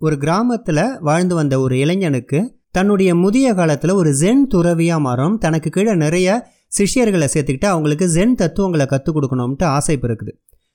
[0.00, 2.40] ஒரு கிராமத்தில் வாழ்ந்து வந்த ஒரு இளைஞனுக்கு
[2.76, 5.34] தன்னுடைய முதிய காலத்தில் ஒரு ஜென் துறவியாக மாறும்.
[5.44, 6.28] தனக்கு கீழே நிறைய
[6.76, 10.32] சிஷ்யர்களை சேர்த்துக்கிட்டு அவங்களுக்கு ஜென் தத்துவங்களை கற்றுக் கொடுக்கணும்ட்டு ஆசை பிறக்குது.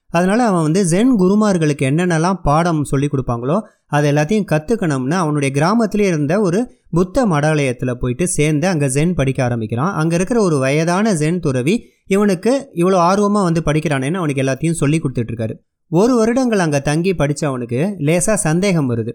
[0.10, 3.58] அதனால் அவன் வந்து ஜென் குருமார்களுக்கு என்னென்னலாம் பாடம் சொல்லி கொடுப்பாங்களோ
[3.96, 6.60] அது எல்லாத்தையும் கற்றுக்கணும்னு அவனுடைய கிராமத்திலே இருந்த ஒரு
[6.98, 9.94] புத்த மடாலயத்தில் போயிட்டு சேர்ந்து அங்கே ஜென் படிக்க ஆரம்பிக்கிறான்.
[10.02, 11.76] அங்கே இருக்கிற ஒரு வயதான ஜென் துறவி
[12.08, 15.56] இவனுக்கு இவ்வளோ ஆர்வமாக வந்து படிக்கிறானேன்னு அவனுக்கு எல்லாத்தையும் சொல்லி கொடுத்துட்ருக்காரு
[15.92, 19.12] ஒரு வருடங்கள் அங்கே தங்கி படித்தவனுக்கு லேசாக சந்தேகம் வருது.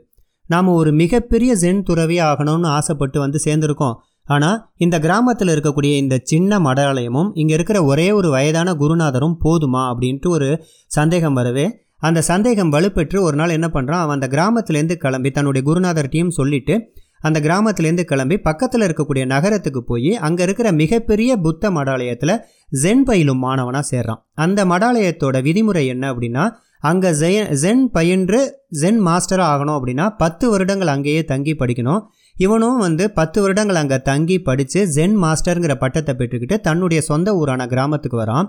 [0.50, 3.96] நாம் ஒரு மிகப்பெரிய ஜென் துறவி ஆகணும்னு ஆசைப்பட்டு வந்து சேர்ந்துருக்கோம்.
[4.26, 9.82] ஆனால் இந்த கிராமத்தில் இருக்கக்கூடிய இந்த சின்ன மடாலயமும் இங்கே இருக்கிற ஒரே ஒரு வயதான குருநாதரும் போதுமா?
[9.90, 10.48] அப்படின்ட்டு ஒரு
[10.90, 11.66] சந்தேகம் வரவே
[11.98, 16.74] அந்த சந்தேகம் வலுப்பெற்று ஒரு நாள் என்ன பண்ணுறான் அவன் அந்த கிராமத்துலேருந்து கிளம்பி தன்னுடைய குருநாதர்கிட்டையும் சொல்லிவிட்டு
[17.26, 22.34] அந்த கிராமத்துலேருந்து கிளம்பி பக்கத்தில் இருக்கக்கூடிய நகரத்துக்கு போய் அங்கே இருக்கிற மிகப்பெரிய புத்த மடாலயத்தில்
[22.82, 24.20] ஜென் பயிலும் மாணவனாக சேர்றான்.
[24.44, 26.44] அந்த மடாலயத்தோட விதிமுறை என்ன அப்படின்னா
[26.80, 28.40] அங்கே ஜெய ஜென் பயின்று
[28.80, 32.02] ஜென் மாஸ்டராக ஆகணும் அப்படின்னா பத்து வருடங்கள் அங்கேயே தங்கி படிக்கணும்.
[32.36, 38.18] இவனும் வந்து பத்து வருடங்கள் அங்கே தங்கி படித்து ஜென் மாஸ்டருங்கிற பட்டத்தை பெற்றுக்கிட்டு தன்னுடைய சொந்த ஊரான கிராமத்துக்கு
[38.24, 38.48] வரான்.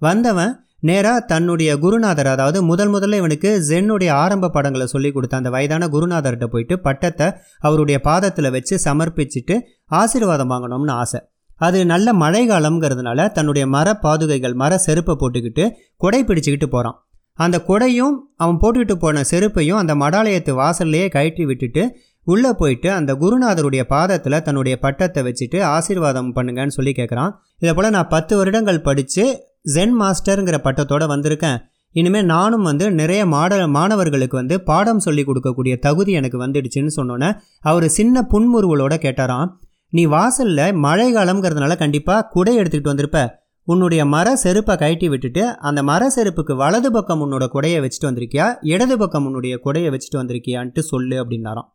[0.00, 5.86] வந்தவன் நேராக தன்னுடைய குருநாதர் அதாவது முதல் முதல்ல இவனுக்கு ஜென்னுடைய ஆரம்ப படங்களை சொல்லி கொடுத்த அந்த வயதான
[5.86, 7.26] குருநாதர்கிட்ட போயிட்டு பட்டத்தை
[7.58, 11.20] அவருடைய பாதத்தில் வச்சு சமர்ப்பிச்சுட்டு ஆசீர்வாதம் வாங்கணும்னு ஆசை.
[11.56, 15.64] அது நல்ல மழை காலம்ங்கிறதுனால தன்னுடைய மர பாதுகைகள் மர செருப்பை போட்டுக்கிட்டு
[15.96, 16.96] கொடை பிடிச்சிக்கிட்டு போகிறான்
[17.38, 21.82] அந்த கொடையும் அவன் போட்டுக்கிட்டு போன செருப்பையும் அந்த மடாலயத்து வாசல்லையே கயிற்றி விட்டுட்டு
[22.26, 28.08] உள்ளே போயிட்டு அந்த குருநாதருடைய பாதத்தில் தன்னுடைய பட்டத்தை வச்சுட்டு ஆசீர்வாதம் பண்ணுங்கன்னு சொல்லி கேட்குறான் இதை போல் நான்
[28.08, 29.24] பத்து வருடங்கள் படித்து
[29.64, 31.58] ஜென் மாஸ்டருங்கிற பட்டத்தோடு வந்திருக்கேன்.
[31.92, 37.88] இனிமேல் நானும் வந்து நிறைய மாட மாணவர்களுக்கு வந்து பாடம் சொல்லி கொடுக்கக்கூடிய தகுதி எனக்கு வந்துடுச்சுன்னு சொன்னோன்னே அவர்
[37.88, 39.50] சின்ன புன்முறுவலோட கேட்டாராம்.
[39.90, 43.28] நீ வாசலில் மழை காலம்ங்கிறதுனால கண்டிப்பாக குடை எடுத்துக்கிட்டு வந்திருப்ப.
[43.64, 48.56] உன்னுடைய மர செருப்பை கழட்டி விட்டுட்டு அந்த மர செருப்புக்கு வலது பக்கம் உன்னோட குடையை வச்சுட்டு வந்திருக்கியா?
[48.60, 51.68] இடது பக்கம் உன்னுடைய குடையை வச்சுட்டு வந்திருக்கியான்ட்டு சொல்லு அப்படின்னாராம்.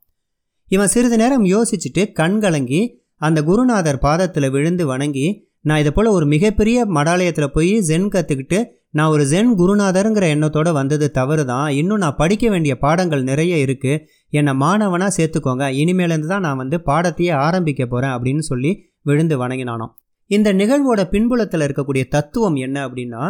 [0.67, 2.81] இவன் சிறிது நேரம் யோசிச்சுட்டு கண் கலங்கி
[3.17, 5.27] அந்த குருநாதர் பாதத்தில் விழுந்து வணங்கி
[5.66, 8.59] நான் இதை போல் ஒரு மிகப்பெரிய மடாலயத்தில் போய் ஜென் கற்றுக்கிட்டு
[8.89, 14.02] நான் ஒரு ஜென் குருநாதருங்கிற எண்ணத்தோடு வந்தது தவறு தான் இன்னும் நான் படிக்க வேண்டிய பாடங்கள் நிறைய இருக்குது
[14.30, 15.65] என்னை மாணவனாக சேர்த்துக்கோங்க.
[15.81, 18.71] இனிமேலேருந்து தான் நான் வந்து பாடத்தையே ஆரம்பிக்க போகிறேன் அப்படின்னு சொல்லி
[19.02, 19.92] விழுந்து வணங்கினானோம்.
[20.31, 23.23] இந்த நிகழ்வோட பின்புலத்தில் இருக்கக்கூடிய தத்துவம் என்ன அப்படின்னா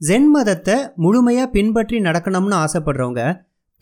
[0.00, 3.22] ஜென் மதத்தை முழுமையாக பின்பற்றி நடக்கணும்னு ஆசைப்படுறவங்க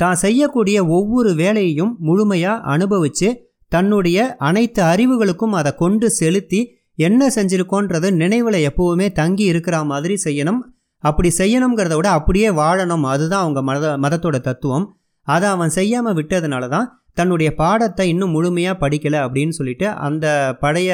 [0.00, 3.28] தான் செய்யக்கூடிய ஒவ்வொரு வேலையையும் முழுமையாக அனுபவித்து
[3.72, 4.18] தன்னுடைய
[4.48, 6.60] அனைத்து அறிவுகளுக்கும் அதை கொண்டு செலுத்தி
[6.98, 10.60] என்ன செஞ்சிருக்கோன்றது நினைவில் எப்போவுமே தங்கி இருக்கிற மாதிரி செய்யணும்.
[11.04, 13.04] அப்படி செய்யணுங்கிறத விட அப்படியே வாழணும்.
[13.12, 14.86] அதுதான் அவங்க மத மதத்தோட தத்துவம்.
[15.26, 16.88] அதை அவன் செய்யாமல் விட்டதுனால தான்
[17.18, 20.26] தன்னுடைய பாடத்தை இன்னும் முழுமையாக படிக்கலை அப்படின்னு சொல்லிட்டு அந்த
[20.62, 20.90] பழைய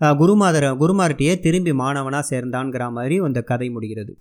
[0.00, 4.12] குருமாதர குருமார்ட்டியே திரும்பி மாணவனாக சேர்ந்தான்கிற மாதிரி அந்த கதை முடிகிறது.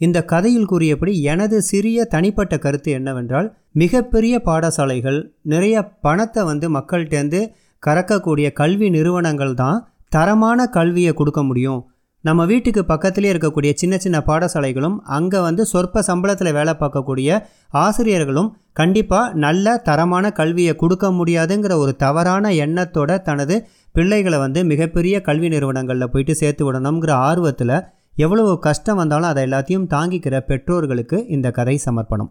[0.00, 5.18] இந்த கதையில் கூறியபடி எனது சிறிய தனிப்பட்ட கருத்து என்னவென்றால் மிகப்பெரிய பாடசாலைகள்
[5.52, 7.40] நிறைய பணத்தை வந்து மக்கள்கிட்டேருந்து
[7.82, 9.78] கறக்கக்கூடிய கல்வி நிறுவனங்கள் தான்
[10.14, 11.80] தரமான கல்வியை கொடுக்க முடியும்.
[12.24, 17.38] நம்ம வீட்டுக்கு பக்கத்துலேயே இருக்கக்கூடிய சின்ன சின்ன பாடசாலைகளும் அங்கே வந்து சொற்ப சம்பளத்தில் வேலை பார்க்கக்கூடிய
[17.84, 23.56] ஆசிரியர்களும் கண்டிப்பாக நல்ல தரமான கல்வியை கொடுக்க முடியாதுங்கிற ஒரு தவறான எண்ணத்தோட தனது
[23.94, 27.76] பிள்ளைகளை வந்து மிகப்பெரிய கல்வி நிறுவனங்களில் போயிட்டு சேர்த்து விடணுங்கிற ஆர்வத்தில்
[28.16, 32.30] எவ்வளவு கஷ்டம் வந்தாலும் அதை எல்லாத்தையும் தாங்கிக்கிற பெற்றோர்களுக்கு இந்த கதை சமர்ப்பணம்.